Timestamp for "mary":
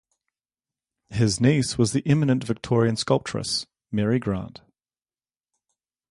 3.91-4.17